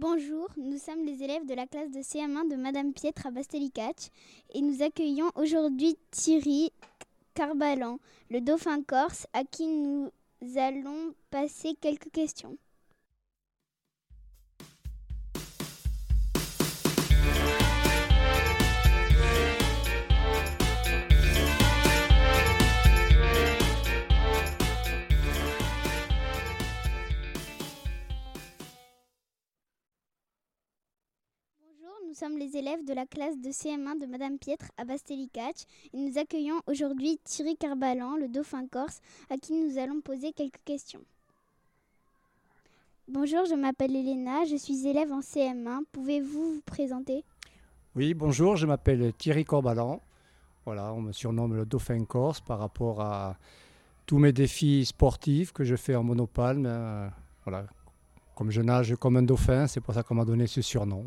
[0.00, 4.08] Bonjour, nous sommes les élèves de la classe de CM1 de Madame Pietre à Bastelicac
[4.54, 6.72] et nous accueillons aujourd'hui Thierry
[7.34, 7.98] Carbalan,
[8.30, 10.10] le dauphin corse, à qui nous
[10.56, 12.56] allons passer quelques questions.
[32.10, 35.54] Nous sommes les élèves de la classe de CM1 de Madame Pietre à Bastelicac
[35.92, 40.58] et nous accueillons aujourd'hui Thierry Carbalan, le dauphin corse, à qui nous allons poser quelques
[40.64, 41.02] questions.
[43.06, 45.84] Bonjour, je m'appelle Elena, je suis élève en CM1.
[45.92, 47.22] Pouvez-vous vous présenter?
[47.94, 50.00] Oui, bonjour, je m'appelle Thierry Corbalan.
[50.64, 53.36] Voilà, on me surnomme le dauphin corse par rapport à
[54.06, 56.66] tous mes défis sportifs que je fais en monopalme.
[56.66, 57.08] Euh,
[57.44, 57.66] voilà,
[58.34, 61.06] comme je nage comme un dauphin, c'est pour ça qu'on m'a donné ce surnom.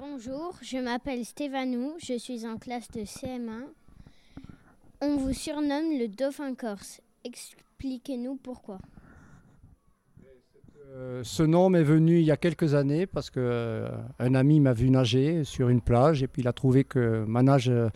[0.00, 3.66] Bonjour, je m'appelle Stévanou, je suis en classe de CM1.
[5.02, 7.02] On vous surnomme le dauphin corse.
[7.22, 8.78] Expliquez-nous pourquoi.
[10.94, 14.72] Euh, ce nom m'est venu il y a quelques années parce qu'un euh, ami m'a
[14.72, 17.90] vu nager sur une plage et puis il a trouvé que ma nage euh,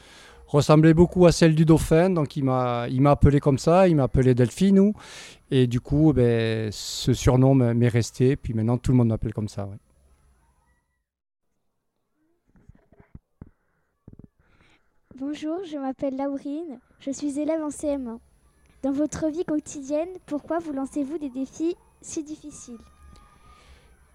[0.46, 4.34] ressemblait beaucoup à celle du dauphin, donc il m'a appelé comme ça, il m'a appelé
[4.34, 4.92] Delphinou
[5.50, 9.48] et du coup ben, ce surnom m'est resté, puis maintenant tout le monde m'appelle comme
[9.48, 9.70] ça.
[15.16, 18.18] Bonjour, je m'appelle Laurine, je suis élève en CM1.
[18.82, 22.80] Dans votre vie quotidienne, pourquoi vous lancez-vous des défis si difficiles?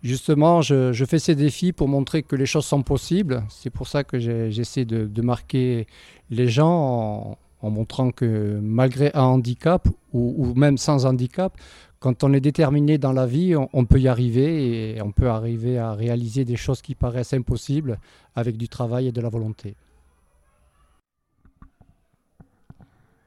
[0.03, 3.45] Justement, je, fais ces défis pour montrer que les choses sont possibles.
[3.47, 5.87] C'est pour ça que j'essaie de, marquer
[6.31, 11.57] les gens en, montrant que malgré un handicap ou, même sans handicap,
[11.99, 15.77] quand on est déterminé dans la vie, on, peut y arriver et on peut arriver
[15.77, 17.99] à réaliser des choses qui paraissent impossibles
[18.35, 19.77] avec du travail et de la volonté.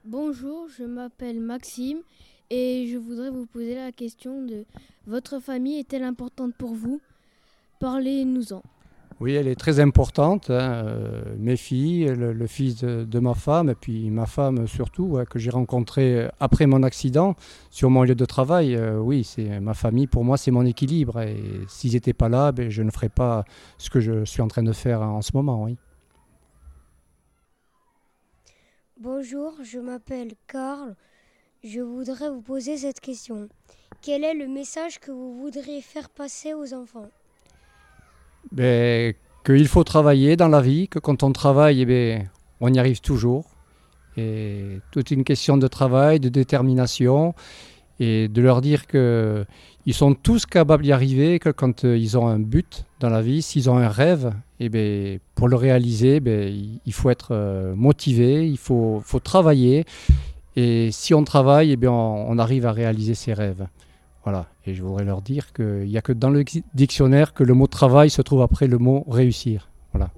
[0.04, 1.98] Bonjour, je m'appelle Maxime
[2.50, 4.64] et je voudrais vous poser la question de
[5.06, 7.00] votre famille est-elle importante pour vous?
[7.78, 8.62] Parlez-nous-en.
[9.20, 10.50] Oui, elle est très importante.
[10.50, 15.38] Hein, euh, mes filles, le, fils de, ma femme, et puis ma femme surtout, que
[15.38, 17.36] j'ai rencontrée après mon accident
[17.70, 18.74] sur mon lieu de travail.
[18.74, 20.08] Euh, oui, c'est ma famille.
[20.08, 21.20] Pour moi, c'est mon équilibre.
[21.20, 21.36] Et
[21.68, 23.44] s'ils n'étaient pas là, ben, je ne ferais pas
[23.78, 25.62] ce que je suis en train de faire en ce moment.
[25.62, 25.76] Oui.
[29.00, 30.94] Bonjour, je m'appelle Karl.
[31.64, 33.48] Je voudrais vous poser cette question.
[34.02, 37.08] Quel est le message que vous voudriez faire passer aux enfants?
[38.52, 39.14] Ben,
[39.44, 42.28] Qu'il faut travailler dans la vie, que quand on travaille, eh ben,
[42.60, 43.46] on y arrive toujours.
[44.16, 47.34] Et toute une question de travail, de détermination,
[48.02, 49.46] et de leur dire que
[49.86, 53.22] ils sont tous capables d'y arriver, que quand euh, ils ont un but dans la
[53.22, 56.52] vie, s'ils ont un rêve, et eh bien, pour le réaliser, ben,
[56.84, 59.84] il faut être euh, motivé, il faut, faut, travailler.
[60.54, 63.66] Et si on travaille, et bien, on, arrive à réaliser ses rêves.
[64.24, 64.46] Voilà.
[64.66, 67.66] Et je voudrais leur dire qu'il n'y a que dans le dictionnaire que le mot
[67.66, 69.68] travail se trouve après le mot réussir.
[69.92, 70.10] Voilà.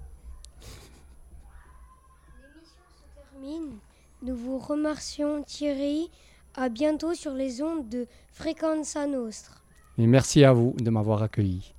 [2.42, 3.78] L'émission se termine.
[4.22, 6.10] Nous vous remercions Thierry.
[6.56, 9.64] À bientôt sur les ondes de Fréquenza Nostre.
[9.98, 11.74] Et merci à vous de m'avoir accueilli.